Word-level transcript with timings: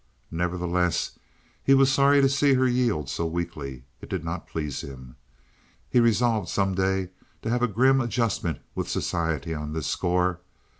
Nevertheless, 0.31 1.19
he 1.63 1.75
was 1.75 1.91
sorry 1.91 2.21
to 2.21 2.27
see 2.27 2.55
her 2.55 2.65
yield 2.67 3.07
so 3.07 3.27
weakly. 3.27 3.83
It 4.01 4.09
did 4.09 4.23
not 4.23 4.47
please 4.47 4.81
him. 4.83 5.15
He 5.91 5.99
resolved 5.99 6.49
some 6.49 6.73
day 6.73 7.11
to 7.43 7.51
have 7.51 7.61
a 7.61 7.67
grim 7.67 8.01
adjustment 8.01 8.61
with 8.73 8.89
society 8.89 9.53
on 9.53 9.73
this 9.73 9.85
score. 9.85 10.39